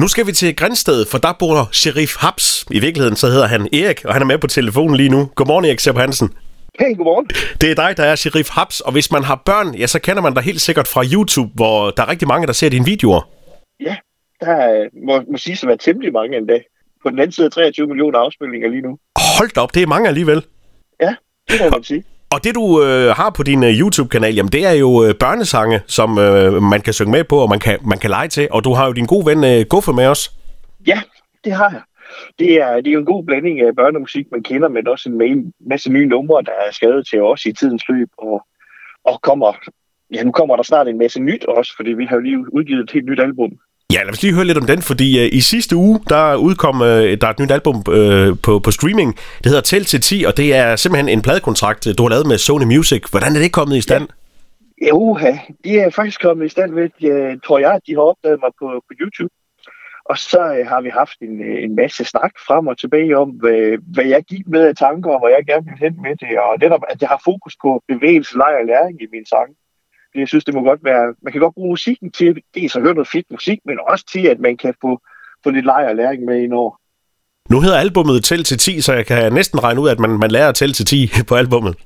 Nu 0.00 0.08
skal 0.08 0.26
vi 0.26 0.32
til 0.32 0.56
Grænsted, 0.56 1.06
for 1.06 1.18
der 1.18 1.32
bor 1.38 1.68
Sheriff 1.72 2.12
Haps. 2.18 2.66
I 2.70 2.80
virkeligheden 2.80 3.16
så 3.16 3.26
hedder 3.26 3.46
han 3.46 3.68
Erik, 3.72 4.04
og 4.04 4.12
han 4.12 4.22
er 4.22 4.26
med 4.26 4.38
på 4.38 4.46
telefonen 4.46 4.96
lige 4.96 5.08
nu. 5.08 5.30
Godmorgen, 5.34 5.64
Erik 5.64 5.80
Sepp 5.80 5.98
Hansen. 5.98 6.28
Hey, 6.80 6.96
godmorgen. 6.96 7.26
Det 7.60 7.70
er 7.70 7.74
dig, 7.74 7.96
der 7.96 8.04
er 8.04 8.16
Sheriff 8.16 8.50
Haps, 8.50 8.80
og 8.80 8.92
hvis 8.92 9.12
man 9.12 9.24
har 9.24 9.42
børn, 9.46 9.74
ja, 9.74 9.86
så 9.86 9.98
kender 9.98 10.22
man 10.22 10.34
dig 10.34 10.42
helt 10.42 10.60
sikkert 10.60 10.88
fra 10.88 11.02
YouTube, 11.14 11.50
hvor 11.54 11.90
der 11.90 12.02
er 12.02 12.08
rigtig 12.08 12.28
mange, 12.28 12.46
der 12.46 12.52
ser 12.52 12.68
dine 12.68 12.84
videoer. 12.84 13.28
Ja, 13.80 13.96
der 14.40 14.46
er, 14.46 14.88
må, 15.06 15.22
må 15.32 15.38
sige, 15.38 15.58
at 15.62 15.68
være 15.68 15.76
temmelig 15.76 16.12
mange 16.12 16.36
endda. 16.36 16.58
På 17.02 17.10
den 17.10 17.18
anden 17.18 17.32
side 17.32 17.46
er 17.46 17.50
23 17.50 17.86
millioner 17.86 18.18
afspilninger 18.18 18.68
lige 18.68 18.82
nu. 18.82 18.98
Hold 19.38 19.50
da 19.54 19.60
op, 19.60 19.74
det 19.74 19.82
er 19.82 19.86
mange 19.86 20.08
alligevel. 20.08 20.44
Ja, 21.00 21.14
det 21.48 21.60
må 21.60 21.70
man 21.70 21.84
sige. 21.84 22.04
Og 22.34 22.44
det, 22.44 22.54
du 22.54 22.82
øh, 22.82 23.08
har 23.16 23.30
på 23.36 23.42
din 23.42 23.64
øh, 23.64 23.72
YouTube-kanal, 23.80 24.34
jamen, 24.34 24.52
det 24.52 24.66
er 24.66 24.72
jo 24.72 25.04
øh, 25.04 25.14
børnesange, 25.14 25.80
som 25.86 26.18
øh, 26.18 26.62
man 26.62 26.80
kan 26.80 26.92
synge 26.92 27.12
med 27.12 27.24
på, 27.24 27.36
og 27.36 27.48
man 27.48 27.58
kan, 27.58 27.78
man 27.84 27.98
kan 27.98 28.10
lege 28.10 28.28
til. 28.28 28.48
Og 28.50 28.64
du 28.64 28.72
har 28.72 28.86
jo 28.86 28.92
din 28.92 29.06
gode 29.06 29.26
ven 29.26 29.44
øh, 29.44 29.66
Guffe 29.70 29.92
med 29.92 30.06
os. 30.06 30.22
Ja, 30.86 31.00
det 31.44 31.52
har 31.52 31.70
jeg. 31.70 31.82
Det 32.38 32.52
er, 32.62 32.76
det 32.76 32.86
er 32.86 32.92
jo 32.92 32.98
en 32.98 33.12
god 33.14 33.24
blanding 33.24 33.60
af 33.60 33.76
børnemusik, 33.76 34.26
man 34.32 34.42
kender, 34.42 34.68
men 34.68 34.88
også 34.88 35.08
en 35.08 35.52
masse 35.70 35.92
nye 35.92 36.06
numre, 36.06 36.42
der 36.42 36.52
er 36.66 36.72
skrevet 36.72 37.06
til 37.06 37.22
os 37.22 37.46
i 37.46 37.52
tidens 37.52 37.88
løb. 37.88 38.08
Og, 38.18 38.46
og 39.04 39.20
kommer, 39.22 39.52
ja, 40.14 40.22
nu 40.22 40.32
kommer 40.32 40.56
der 40.56 40.62
snart 40.62 40.88
en 40.88 40.98
masse 40.98 41.20
nyt 41.20 41.44
også, 41.44 41.72
fordi 41.76 41.90
vi 41.92 42.04
har 42.04 42.16
jo 42.16 42.22
lige 42.22 42.54
udgivet 42.54 42.84
et 42.84 42.90
helt 42.90 43.06
nyt 43.06 43.20
album. 43.20 43.50
Ja, 43.92 44.02
lad 44.02 44.10
os 44.10 44.22
lige 44.22 44.34
høre 44.34 44.44
lidt 44.44 44.58
om 44.58 44.66
den, 44.66 44.82
fordi 44.82 45.08
øh, 45.20 45.28
i 45.32 45.40
sidste 45.40 45.76
uge, 45.76 46.00
der 46.08 46.36
udkom 46.36 46.82
øh, 46.82 47.20
der 47.20 47.26
er 47.26 47.30
et 47.30 47.38
nyt 47.38 47.50
album 47.50 47.76
øh, 47.92 48.36
på, 48.44 48.58
på 48.58 48.70
streaming. 48.70 49.16
Det 49.38 49.46
hedder 49.46 49.60
Tæl 49.60 49.84
til 49.84 50.00
10, 50.00 50.24
og 50.28 50.36
det 50.36 50.54
er 50.54 50.76
simpelthen 50.76 51.08
en 51.08 51.22
pladekontrakt, 51.22 51.86
øh, 51.86 51.94
du 51.98 52.02
har 52.02 52.10
lavet 52.10 52.26
med 52.26 52.38
Sony 52.38 52.64
Music. 52.64 53.02
Hvordan 53.10 53.36
er 53.36 53.40
det 53.40 53.52
kommet 53.52 53.76
i 53.76 53.80
stand? 53.80 54.08
Ja. 54.82 54.88
Jo, 54.88 55.18
de 55.64 55.78
er 55.78 55.90
faktisk 55.90 56.20
kommet 56.20 56.46
i 56.46 56.48
stand 56.48 56.74
ved, 56.74 56.90
jeg 57.00 57.10
øh, 57.10 57.36
tror 57.44 57.58
jeg, 57.58 57.72
at 57.72 57.82
de 57.86 57.94
har 57.94 58.02
opdaget 58.02 58.38
mig 58.44 58.50
på, 58.60 58.66
på 58.88 58.92
YouTube. 59.00 59.34
Og 60.04 60.18
så 60.18 60.42
øh, 60.56 60.66
har 60.66 60.80
vi 60.80 60.88
haft 60.88 61.18
en, 61.20 61.42
øh, 61.48 61.62
en 61.64 61.76
masse 61.76 62.04
snak 62.04 62.32
frem 62.46 62.66
og 62.66 62.78
tilbage 62.78 63.18
om, 63.18 63.28
hvad, 63.30 63.78
hvad 63.94 64.04
jeg 64.04 64.22
gik 64.22 64.48
med 64.48 64.62
af 64.70 64.76
tanker, 64.76 65.10
og 65.10 65.18
hvor 65.18 65.28
jeg 65.28 65.42
gerne 65.46 65.64
ville 65.64 65.84
hen 65.86 65.96
med 66.02 66.14
det. 66.22 66.38
Og 66.38 66.58
netop, 66.60 66.84
at 66.88 67.00
jeg 67.02 67.08
har 67.08 67.20
fokus 67.24 67.54
på 67.62 67.82
bevægelse, 67.88 68.36
leg 68.36 68.54
og 68.60 68.66
læring 68.66 69.02
i 69.02 69.06
mine 69.12 69.26
sange. 69.26 69.54
Jeg 70.14 70.28
synes, 70.28 70.44
det 70.44 70.54
må 70.54 70.62
godt 70.62 70.84
være, 70.84 71.14
man 71.22 71.32
kan 71.32 71.40
godt 71.40 71.54
bruge 71.54 71.70
musikken 71.70 72.10
til 72.10 72.42
dels 72.54 72.76
at 72.76 72.82
høre 72.82 72.94
noget 72.94 73.08
fedt 73.08 73.26
musik, 73.30 73.58
men 73.64 73.78
også 73.88 74.04
til, 74.12 74.26
at 74.26 74.40
man 74.40 74.56
kan 74.56 74.74
få, 74.80 75.00
få 75.44 75.50
lidt 75.50 75.64
leg 75.64 75.86
og 75.88 75.96
læring 75.96 76.24
med 76.24 76.42
ind 76.42 76.52
over. 76.52 76.80
Nu 77.50 77.60
hedder 77.60 77.78
albummet 77.78 78.24
Tæl 78.24 78.44
til 78.44 78.58
10, 78.58 78.80
så 78.80 78.92
jeg 78.92 79.06
kan 79.06 79.32
næsten 79.32 79.62
regne 79.62 79.80
ud, 79.80 79.88
at 79.88 79.98
man, 79.98 80.10
man 80.10 80.30
lærer 80.30 80.48
at 80.48 80.54
tælle 80.54 80.72
til 80.72 80.86
10 80.86 81.10
på 81.28 81.34
albummet. 81.34 81.76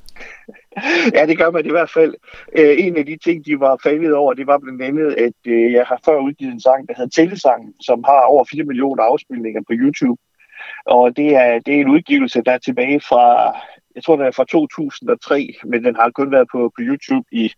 Ja, 1.15 1.27
det 1.27 1.39
gør 1.39 1.51
man 1.51 1.67
i 1.67 1.71
hvert 1.71 1.91
fald. 1.91 2.15
Øh, 2.59 2.75
en 2.79 2.97
af 2.97 3.07
de 3.07 3.17
ting, 3.25 3.47
de 3.47 3.61
var 3.61 3.81
faldet 3.83 4.15
over, 4.15 4.35
det 4.35 4.47
var 4.47 4.59
blandt 4.59 4.83
andet, 4.83 5.13
at 5.13 5.39
øh, 5.47 5.73
jeg 5.73 5.85
har 5.89 6.01
før 6.05 6.19
udgivet 6.19 6.53
en 6.53 6.61
sang, 6.61 6.89
der 6.89 6.95
hedder 6.97 7.11
Tællesang, 7.11 7.75
som 7.81 8.05
har 8.05 8.21
over 8.21 8.45
4 8.51 8.65
millioner 8.65 9.03
afspilninger 9.03 9.61
på 9.61 9.73
YouTube. 9.73 10.21
Og 10.87 11.17
det 11.17 11.35
er, 11.35 11.59
det 11.67 11.77
er 11.77 11.81
en 11.81 11.89
udgivelse, 11.89 12.43
der 12.47 12.53
er 12.53 12.59
tilbage 12.59 13.01
fra, 13.01 13.25
jeg 13.95 14.05
tror, 14.05 14.17
det 14.17 14.27
er 14.27 14.31
fra 14.31 14.45
2003, 14.45 15.55
men 15.65 15.85
den 15.85 15.97
har 15.97 16.11
kun 16.11 16.33
været 16.33 16.49
på, 16.53 16.73
på 16.77 16.81
YouTube 16.81 17.27
i 17.33 17.53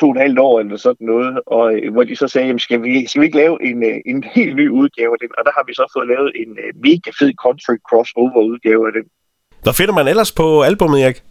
to 0.00 0.06
og 0.06 0.14
et 0.16 0.20
halvt 0.20 0.38
år 0.38 0.60
eller 0.60 0.76
sådan 0.76 1.06
noget, 1.06 1.40
og 1.46 1.74
øh, 1.74 1.92
hvor 1.92 2.04
de 2.04 2.16
så 2.16 2.28
sagde, 2.28 2.46
jamen, 2.46 2.58
skal, 2.66 2.82
vi, 2.82 3.06
skal 3.06 3.20
vi 3.20 3.26
ikke 3.26 3.42
lave 3.44 3.56
en, 3.68 3.78
øh, 3.90 3.96
en 4.06 4.24
helt 4.36 4.56
ny 4.56 4.68
udgave 4.68 5.12
af 5.14 5.20
den? 5.20 5.30
Og 5.38 5.42
der 5.46 5.52
har 5.56 5.64
vi 5.66 5.74
så 5.74 5.84
fået 5.96 6.08
lavet 6.08 6.30
en 6.42 6.50
øh, 6.64 6.70
mega 6.86 7.10
fed 7.18 7.32
country 7.44 7.76
crossover 7.88 8.42
udgave 8.52 8.86
af 8.86 8.92
den. 8.92 9.04
Hvad 9.62 9.72
finder 9.72 9.94
man 9.94 10.08
ellers 10.08 10.32
på 10.32 10.62
albumet, 10.62 11.02
Erik? 11.04 11.22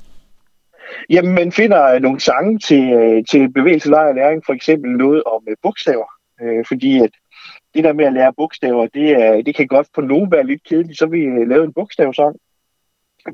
Jamen, 1.09 1.33
man 1.35 1.51
finder 1.51 1.99
nogle 1.99 2.19
sange 2.19 2.59
til, 2.59 2.83
til 3.31 3.53
bevægelse, 3.53 3.95
og 3.95 4.15
læring, 4.15 4.41
for 4.45 4.53
eksempel 4.53 4.91
noget 4.91 5.23
om 5.23 5.41
bogstaver, 5.63 6.09
fordi 6.67 6.99
at 6.99 7.09
det 7.73 7.83
der 7.83 7.93
med 7.93 8.05
at 8.05 8.13
lære 8.13 8.33
bogstaver, 8.37 8.87
det, 8.87 9.09
er, 9.11 9.41
det 9.41 9.55
kan 9.55 9.67
godt 9.67 9.87
på 9.95 10.01
nogen 10.01 10.31
være 10.31 10.45
lidt 10.45 10.63
kedeligt, 10.63 10.99
så 10.99 11.05
vi 11.05 11.45
lavet 11.45 11.63
en 11.63 11.73
bogstavsang. 11.73 12.35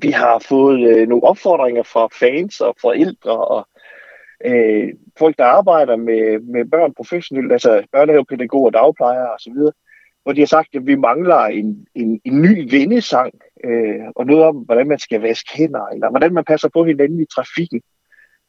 Vi 0.01 0.11
har 0.11 0.39
fået 0.39 1.07
nogle 1.07 1.23
opfordringer 1.23 1.83
fra 1.83 2.07
fans 2.19 2.61
og 2.61 2.75
forældre 2.81 3.31
og 3.31 3.67
øh, 4.45 4.93
folk, 5.17 5.37
der 5.37 5.45
arbejder 5.45 5.95
med, 5.95 6.39
med 6.39 6.65
børn 6.65 6.93
professionelt, 6.93 7.51
altså 7.51 7.85
børnehavepædagoger, 7.91 8.69
dagplejere 8.69 9.33
osv., 9.33 9.53
hvor 10.23 10.33
de 10.33 10.41
har 10.41 10.47
sagt, 10.47 10.75
at 10.75 10.87
vi 10.87 10.95
mangler 10.95 11.37
en, 11.37 11.87
en, 11.95 12.21
en 12.23 12.41
ny 12.41 12.71
vendesang, 12.71 13.33
øh, 13.63 14.01
og 14.15 14.25
noget 14.25 14.43
om, 14.43 14.55
hvordan 14.55 14.87
man 14.87 14.99
skal 14.99 15.21
vaske 15.21 15.57
hænder, 15.57 15.85
eller 15.87 16.09
hvordan 16.09 16.33
man 16.33 16.45
passer 16.45 16.69
på 16.69 16.83
hinanden 16.85 17.21
i 17.21 17.25
trafikken. 17.35 17.81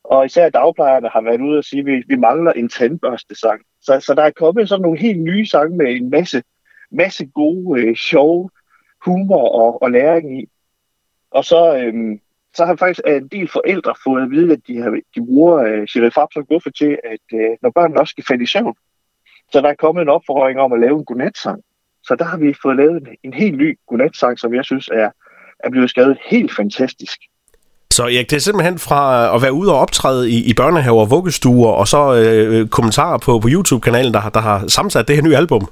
Og 0.05 0.27
især 0.27 0.49
dagplejerne 0.49 1.09
har 1.09 1.21
været 1.21 1.41
ude 1.41 1.59
og 1.59 1.65
sige, 1.65 1.81
at 1.81 1.87
vi, 1.87 2.03
vi 2.09 2.17
mangler 2.17 2.53
en 2.53 2.69
tandbørstesang. 2.69 3.61
Så, 3.83 4.01
så 4.01 4.15
der 4.15 4.23
er 4.23 4.31
kommet 4.31 4.69
sådan 4.69 4.83
nogle 4.83 4.99
helt 4.99 5.23
nye 5.23 5.47
sange 5.47 5.77
med 5.77 5.87
en 5.87 6.11
masse, 6.11 6.43
masse 6.91 7.27
gode, 7.27 7.81
øh, 7.81 7.97
sjove 7.97 8.51
humor 9.05 9.49
og, 9.49 9.83
og 9.83 9.91
læring 9.91 10.41
i. 10.41 10.49
Og 11.31 11.45
så, 11.45 11.77
øh, 11.77 12.19
så 12.57 12.65
har 12.65 12.77
faktisk 12.77 13.01
en 13.07 13.29
del 13.29 13.49
forældre 13.49 13.95
fået 14.05 14.23
at 14.23 14.31
vide, 14.31 14.53
at 14.53 14.59
de, 14.69 14.77
har, 14.83 14.91
de 15.15 15.21
bruger 15.27 15.81
uh, 15.81 15.87
Sheriff 15.87 16.17
og 16.17 16.47
Guffe 16.49 16.71
til, 16.71 16.99
at 17.15 17.25
uh, 17.33 17.53
når 17.63 17.71
børnene 17.71 18.01
også 18.01 18.11
skal 18.11 18.25
falde 18.29 18.45
i 18.45 18.47
søvn, 18.47 18.75
så 19.53 19.61
der 19.61 19.69
er 19.69 19.75
kommet 19.85 20.03
en 20.03 20.09
opfordring 20.09 20.61
om 20.61 20.73
at 20.73 20.81
lave 20.81 20.99
en 20.99 21.05
godnatsang. 21.05 21.61
Så 22.07 22.17
der 22.19 22.25
har 22.25 22.37
vi 22.37 22.55
fået 22.63 22.77
lavet 22.77 22.97
en, 22.97 23.09
en 23.25 23.35
helt 23.35 23.57
ny 23.57 23.79
godnatsang, 23.89 24.39
som 24.39 24.55
jeg 24.55 24.65
synes 24.65 24.89
er, 24.89 25.11
er 25.65 25.71
blevet 25.71 25.91
skrevet 25.91 26.19
helt 26.31 26.53
fantastisk. 26.57 27.19
Så 27.91 28.03
Erik, 28.03 28.31
det 28.31 28.37
er 28.37 28.41
simpelthen 28.41 28.79
fra 28.79 29.35
at 29.37 29.43
være 29.43 29.53
ude 29.53 29.73
og 29.73 29.79
optræde 29.79 30.31
i, 30.31 30.51
i 30.51 30.55
børnehaver 30.55 31.01
og 31.01 31.11
vuggestuer, 31.11 31.71
og 31.71 31.89
så 31.89 32.15
øh, 32.15 32.69
kommentarer 32.69 33.19
på, 33.19 33.39
på 33.39 33.49
YouTube-kanalen, 33.49 34.15
der, 34.15 34.29
der 34.29 34.41
har 34.41 34.67
sammensat 34.69 35.09
det 35.09 35.17
her 35.17 35.23
nye 35.23 35.37
album. 35.37 35.69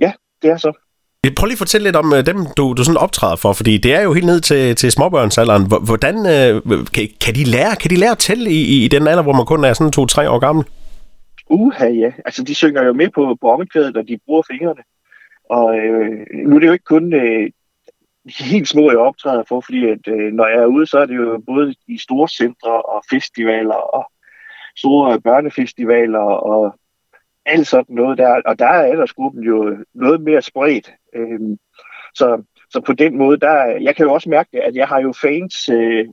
Ja, 0.00 0.12
det 0.42 0.50
er 0.50 0.56
så. 0.56 0.83
Prøv 1.30 1.46
lige 1.46 1.54
at 1.54 1.58
fortælle 1.58 1.84
lidt 1.84 1.96
om 1.96 2.12
øh, 2.12 2.26
dem, 2.26 2.36
du, 2.56 2.72
du 2.72 2.84
sådan 2.84 2.96
optræder 2.96 3.36
for, 3.36 3.52
fordi 3.52 3.76
det 3.76 3.94
er 3.94 4.02
jo 4.02 4.12
helt 4.12 4.26
ned 4.26 4.40
til, 4.40 4.76
til 4.76 4.92
småbørnsalderen. 4.92 5.66
Hvordan 5.84 6.16
øh, 6.26 6.62
kan, 6.94 7.08
kan, 7.24 7.34
de 7.34 7.44
lære, 7.44 7.76
kan 7.76 7.90
de 7.90 7.96
lære 7.96 8.10
at 8.10 8.18
tælle 8.18 8.50
i, 8.50 8.84
i 8.84 8.88
den 8.88 9.08
alder, 9.08 9.22
hvor 9.22 9.32
man 9.32 9.46
kun 9.46 9.64
er 9.64 9.72
sådan 9.72 9.92
to-tre 9.92 10.30
år 10.30 10.38
gammel? 10.38 10.64
Uha, 11.50 11.86
ja. 11.86 12.10
Altså, 12.24 12.44
de 12.44 12.54
synger 12.54 12.82
jo 12.82 12.92
med 12.92 13.08
på, 13.14 13.36
på 13.40 13.50
omkvædet, 13.50 13.96
og 13.96 14.08
de 14.08 14.18
bruger 14.26 14.42
fingrene. 14.50 14.82
Og 15.50 15.76
øh, 15.78 16.10
nu 16.46 16.56
er 16.56 16.60
det 16.60 16.66
jo 16.66 16.72
ikke 16.72 16.84
kun 16.84 17.14
øh, 17.14 17.50
helt 18.38 18.68
små, 18.68 18.90
jeg 18.90 18.98
optræder 18.98 19.42
for, 19.48 19.60
fordi 19.60 19.88
at, 19.88 20.08
øh, 20.08 20.32
når 20.32 20.46
jeg 20.46 20.58
er 20.62 20.66
ude, 20.66 20.86
så 20.86 20.98
er 20.98 21.06
det 21.06 21.16
jo 21.16 21.42
både 21.46 21.74
i 21.88 21.98
store 21.98 22.28
centre 22.28 22.82
og 22.82 23.04
festivaler 23.10 23.80
og 23.96 24.10
store 24.76 25.20
børnefestivaler 25.20 26.18
og 26.52 26.74
alt 27.46 27.66
sådan 27.66 27.94
noget 27.94 28.18
der. 28.18 28.42
Og 28.46 28.58
der 28.58 28.66
er 28.66 28.82
aldersgruppen 28.82 29.42
jo 29.42 29.76
noget 29.94 30.20
mere 30.20 30.42
spredt. 30.42 30.92
Øhm, 31.14 31.58
så, 32.14 32.42
så 32.70 32.80
på 32.80 32.92
den 32.92 33.18
måde, 33.18 33.40
der, 33.40 33.64
jeg 33.64 33.96
kan 33.96 34.06
jo 34.06 34.12
også 34.12 34.28
mærke, 34.28 34.62
at 34.62 34.74
jeg 34.74 34.88
har 34.88 35.00
jo 35.00 35.12
fans 35.12 35.68
øh, 35.68 36.06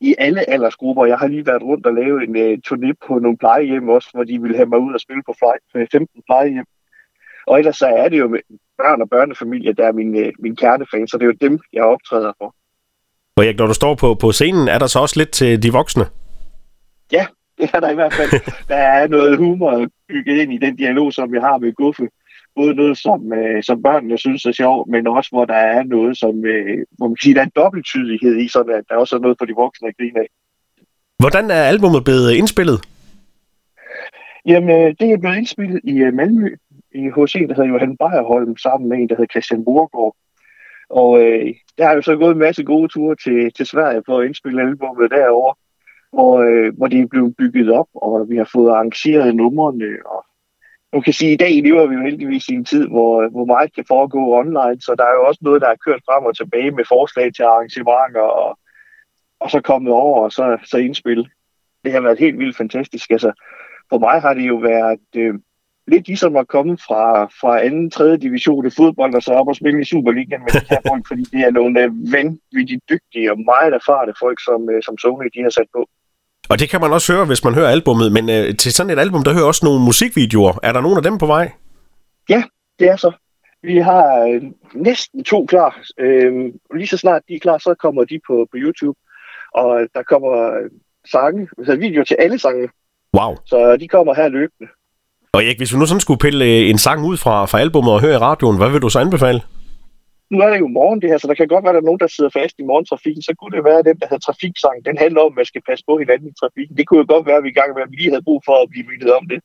i 0.00 0.14
alle 0.18 0.50
aldersgrupper. 0.50 1.06
Jeg 1.06 1.18
har 1.18 1.26
lige 1.26 1.46
været 1.46 1.62
rundt 1.62 1.86
og 1.86 1.94
lavet 1.94 2.22
en 2.22 2.36
øh, 2.36 2.58
turné 2.68 2.92
på 3.06 3.18
nogle 3.18 3.38
plejehjem 3.38 3.88
også, 3.88 4.08
hvor 4.14 4.24
de 4.24 4.42
ville 4.42 4.56
have 4.56 4.68
mig 4.68 4.78
ud 4.78 4.94
og 4.94 5.00
spille 5.00 5.22
på 5.26 5.34
fly, 5.38 5.86
15 5.92 6.00
øh, 6.00 6.22
plejehjem. 6.26 6.64
Og 7.46 7.58
ellers 7.58 7.76
så 7.76 7.86
er 7.86 8.08
det 8.08 8.18
jo 8.18 8.38
børn 8.78 9.02
og 9.02 9.10
børnefamilier, 9.10 9.72
der 9.72 9.86
er 9.86 9.92
min, 9.92 10.16
øh, 10.16 10.32
min 10.38 10.56
kernefans, 10.56 11.10
så 11.10 11.18
det 11.18 11.22
er 11.22 11.26
jo 11.26 11.48
dem, 11.48 11.60
jeg 11.72 11.82
optræder 11.82 12.32
for. 12.38 12.54
Og 13.36 13.44
Erik, 13.44 13.58
når 13.58 13.66
du 13.66 13.74
står 13.74 13.94
på, 13.94 14.14
på 14.14 14.32
scenen, 14.32 14.68
er 14.68 14.78
der 14.78 14.86
så 14.86 14.98
også 14.98 15.20
lidt 15.20 15.30
til 15.30 15.62
de 15.62 15.72
voksne? 15.72 16.04
Ja, 17.12 17.26
det 17.58 17.70
er 17.74 17.80
der 17.80 17.90
i 17.90 17.94
hvert 17.94 18.12
fald. 18.12 18.30
Der 18.68 18.76
er 18.76 19.08
noget 19.08 19.36
humor 19.36 19.86
bygget 20.08 20.36
ind 20.42 20.52
i 20.52 20.58
den 20.58 20.76
dialog, 20.76 21.12
som 21.12 21.32
vi 21.32 21.38
har 21.38 21.58
med 21.58 21.72
Guffe. 21.72 22.08
Både 22.56 22.74
noget, 22.74 22.98
som, 22.98 23.32
øh, 23.32 23.62
som 23.62 23.82
børnene 23.82 24.18
synes 24.18 24.44
er 24.44 24.52
sjovt, 24.52 24.90
men 24.90 25.06
også 25.06 25.30
hvor 25.32 25.44
der 25.44 25.54
er 25.54 25.82
noget, 25.82 26.18
som, 26.18 26.44
øh, 26.44 26.78
hvor 26.96 27.06
man 27.06 27.14
kan 27.14 27.22
sige, 27.22 27.34
der 27.34 27.40
er 27.40 27.44
en 27.44 27.52
dobbelttydighed 27.56 28.36
i, 28.36 28.48
sådan 28.48 28.74
at 28.74 28.84
der 28.88 28.96
også 28.96 29.16
er 29.16 29.20
noget 29.20 29.36
for 29.38 29.46
de 29.46 29.54
voksne 29.56 29.88
at 29.88 29.96
grine 29.96 30.20
af. 30.20 30.28
Hvordan 31.18 31.50
er 31.50 31.62
albumet 31.62 32.04
blevet 32.04 32.32
indspillet? 32.32 32.78
Jamen, 34.46 34.70
øh, 34.70 34.94
det 35.00 35.12
er 35.12 35.18
blevet 35.18 35.36
indspillet 35.36 35.80
i 35.84 35.94
øh, 35.98 36.14
Malmø, 36.14 36.56
i 36.94 37.02
HC, 37.16 37.34
der 37.48 37.54
hedder 37.54 37.72
Johan 37.72 37.96
Bejerholm, 37.96 38.56
sammen 38.56 38.88
med 38.88 38.98
en, 38.98 39.08
der 39.08 39.16
hedder 39.16 39.32
Christian 39.32 39.64
Borgård. 39.64 40.16
Og 40.90 41.10
øh, 41.22 41.54
der 41.78 41.86
har 41.86 41.94
jo 41.94 42.02
så 42.02 42.16
gået 42.16 42.32
en 42.32 42.38
masse 42.38 42.64
gode 42.64 42.88
ture 42.88 43.16
til, 43.24 43.52
til 43.56 43.66
Sverige 43.66 44.02
for 44.06 44.18
at 44.18 44.26
indspille 44.26 44.62
albumet 44.62 45.10
derovre 45.10 45.54
hvor, 46.12 46.38
øh, 46.38 46.76
hvor 46.76 46.86
det 46.86 47.00
er 47.00 47.06
blevet 47.06 47.36
bygget 47.36 47.70
op, 47.70 47.88
og 47.94 48.30
vi 48.30 48.36
har 48.36 48.48
fået 48.52 48.70
arrangeret 48.70 49.36
numrene. 49.36 49.96
Og 50.06 50.24
nu 50.92 51.00
kan 51.00 51.12
sige, 51.12 51.32
at 51.32 51.34
i 51.34 51.42
dag 51.44 51.62
lever 51.62 51.86
vi 51.86 51.94
jo 51.94 52.02
heldigvis 52.02 52.48
i 52.48 52.54
en 52.54 52.64
tid, 52.64 52.86
hvor, 52.88 53.22
øh, 53.22 53.30
hvor 53.30 53.44
meget 53.44 53.74
kan 53.74 53.84
foregå 53.88 54.34
online, 54.40 54.80
så 54.80 54.94
der 54.98 55.04
er 55.04 55.14
jo 55.14 55.26
også 55.26 55.40
noget, 55.42 55.62
der 55.62 55.68
er 55.68 55.84
kørt 55.86 56.02
frem 56.06 56.24
og 56.24 56.36
tilbage 56.36 56.70
med 56.70 56.84
forslag 56.88 57.34
til 57.34 57.42
arrangementer, 57.42 58.20
og, 58.20 58.58
og 59.40 59.50
så 59.50 59.60
kommet 59.60 59.92
over 59.92 60.24
og 60.24 60.32
så, 60.32 60.58
så 60.64 60.76
indspil. 60.76 61.28
Det 61.84 61.92
har 61.92 62.00
været 62.00 62.18
helt 62.18 62.38
vildt 62.38 62.56
fantastisk. 62.56 63.10
Altså, 63.10 63.32
for 63.90 63.98
mig 63.98 64.20
har 64.20 64.34
det 64.34 64.48
jo 64.48 64.56
været 64.56 65.08
øh, 65.16 65.34
lidt 65.86 66.06
ligesom 66.06 66.36
at 66.36 66.48
komme 66.48 66.78
fra, 66.78 67.24
fra 67.40 67.64
anden, 67.64 67.90
tredje 67.90 68.16
division 68.16 68.66
i 68.66 68.70
fodbold 68.70 69.14
og 69.14 69.22
så 69.22 69.32
op 69.32 69.48
og 69.48 69.56
spille 69.56 69.80
i 69.80 69.84
Superligaen 69.84 70.42
med 70.42 70.52
det 70.52 70.68
her 70.70 70.80
folk, 70.88 71.04
fordi 71.08 71.22
det 71.22 71.40
er 71.40 71.50
nogle 71.50 71.82
øh, 71.82 71.90
vanvittigt 72.12 72.82
dygtige 72.90 73.32
og 73.32 73.38
meget 73.40 73.74
erfarne 73.74 74.12
folk, 74.22 74.38
som, 74.44 74.70
øh, 74.70 74.82
som 74.82 74.98
Sony 74.98 75.28
de 75.34 75.42
har 75.42 75.50
sat 75.50 75.70
på. 75.76 75.88
Og 76.50 76.58
det 76.58 76.70
kan 76.70 76.80
man 76.80 76.92
også 76.92 77.12
høre, 77.12 77.24
hvis 77.24 77.44
man 77.44 77.54
hører 77.54 77.68
albummet, 77.68 78.12
men 78.12 78.30
øh, 78.30 78.56
til 78.56 78.72
sådan 78.72 78.90
et 78.90 78.98
album, 78.98 79.24
der 79.24 79.32
hører 79.32 79.44
også 79.44 79.64
nogle 79.64 79.84
musikvideoer. 79.84 80.58
Er 80.62 80.72
der 80.72 80.80
nogen 80.80 80.96
af 80.96 81.02
dem 81.02 81.18
på 81.18 81.26
vej? 81.26 81.52
Ja, 82.28 82.42
det 82.78 82.88
er 82.88 82.96
så. 82.96 83.12
Vi 83.62 83.78
har 83.78 84.28
øh, 84.28 84.42
næsten 84.74 85.24
to 85.24 85.46
klar. 85.46 85.80
Øh, 86.00 86.32
lige 86.74 86.86
så 86.86 86.96
snart 86.96 87.22
de 87.28 87.34
er 87.34 87.38
klar, 87.38 87.58
så 87.58 87.74
kommer 87.80 88.04
de 88.04 88.20
på, 88.26 88.46
på 88.50 88.56
YouTube. 88.56 88.98
Og 89.54 89.80
der 89.94 90.02
kommer 90.02 90.32
øh, 90.32 90.70
sange, 91.10 91.48
altså 91.58 91.76
videoer 91.76 92.04
til 92.04 92.16
alle 92.18 92.38
sange. 92.38 92.68
Wow. 93.18 93.36
Så 93.46 93.76
de 93.76 93.88
kommer 93.88 94.14
her 94.14 94.28
løbende. 94.28 94.70
Og 95.32 95.44
Erik, 95.44 95.58
hvis 95.58 95.72
vi 95.72 95.78
nu 95.78 95.86
sådan 95.86 96.00
skulle 96.00 96.18
pille 96.18 96.44
øh, 96.44 96.70
en 96.70 96.78
sang 96.78 97.04
ud 97.04 97.16
fra, 97.16 97.46
fra 97.46 97.60
albummet 97.60 97.92
og 97.92 98.00
høre 98.00 98.14
i 98.14 98.16
radioen, 98.16 98.56
hvad 98.56 98.70
vil 98.70 98.82
du 98.82 98.88
så 98.88 98.98
anbefale? 98.98 99.40
Nu 100.32 100.36
er 100.44 100.50
det 100.52 100.60
jo 100.64 100.68
morgen 100.78 100.98
det 101.02 101.08
her, 101.10 101.18
så 101.18 101.26
der 101.30 101.34
kan 101.38 101.48
godt 101.48 101.64
være, 101.64 101.72
at 101.72 101.78
der 101.78 101.84
er 101.84 101.90
nogen, 101.90 102.02
der 102.04 102.10
sidder 102.16 102.32
fast 102.40 102.54
i 102.62 102.68
morgentrafikken. 102.70 103.22
Så 103.28 103.32
kunne 103.38 103.54
det 103.56 103.64
være, 103.68 103.78
at 103.82 103.86
den, 103.88 103.96
der 104.00 104.06
hedder 104.10 104.24
Trafiksang, 104.26 104.76
den 104.88 104.96
handler 105.04 105.20
om, 105.24 105.32
at 105.32 105.36
man 105.40 105.48
skal 105.50 105.62
passe 105.68 105.84
på 105.88 105.94
hinanden 106.02 106.26
i 106.32 106.34
trafikken. 106.40 106.72
Det 106.78 106.84
kunne 106.86 107.00
jo 107.02 107.06
godt 107.14 107.26
være, 107.28 107.38
at 107.40 107.44
vi 107.46 107.50
i 107.54 107.58
gang 107.60 107.70
med, 107.74 107.82
at 107.86 107.90
vi 107.92 107.96
lige 107.96 108.12
havde 108.14 108.26
brug 108.28 108.40
for 108.48 108.56
at 108.62 108.66
blive 108.72 108.86
mindet 108.90 109.10
om 109.18 109.24
det. 109.30 109.38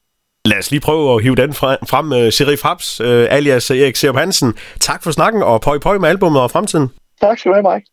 Lad 0.51 0.59
os 0.61 0.71
lige 0.71 0.83
prøve 0.87 1.05
at 1.13 1.23
hive 1.23 1.37
den 1.43 1.53
frem. 1.91 2.07
Uh, 2.19 2.29
Serif 2.37 2.61
Haps, 2.67 2.87
uh, 3.01 3.35
alias 3.37 3.65
Erik 3.71 3.95
Serup 3.95 4.17
Hansen. 4.23 4.49
Tak 4.89 5.03
for 5.03 5.11
snakken, 5.17 5.41
og 5.51 5.61
pøj 5.67 5.77
pøj 5.85 5.97
med 5.97 6.09
albumet 6.09 6.41
og 6.41 6.51
fremtiden. 6.51 6.87
Tak 7.21 7.35
skal 7.39 7.49
du 7.49 7.55
have, 7.57 7.67
Mike. 7.73 7.87